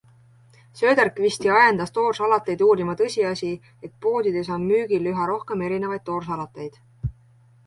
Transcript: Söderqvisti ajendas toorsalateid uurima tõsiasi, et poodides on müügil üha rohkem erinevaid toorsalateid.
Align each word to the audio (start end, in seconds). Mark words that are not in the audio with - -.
Söderqvisti 0.79 1.51
ajendas 1.57 1.93
toorsalateid 1.97 2.63
uurima 2.69 2.95
tõsiasi, 3.03 3.51
et 3.89 3.93
poodides 4.07 4.51
on 4.57 4.67
müügil 4.71 5.13
üha 5.15 5.29
rohkem 5.35 5.65
erinevaid 5.69 6.07
toorsalateid. 6.11 6.83